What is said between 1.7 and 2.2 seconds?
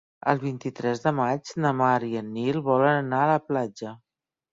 Mar i